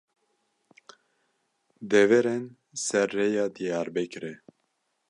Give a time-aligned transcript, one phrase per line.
[1.91, 2.43] Deverên
[2.85, 4.33] Ser Rêya Diyarbekirê